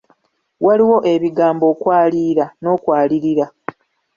Waliwo 0.65 0.97
ebigambo 1.13 1.65
okwaliira 1.73 2.45
n'okwalirira. 2.61 3.45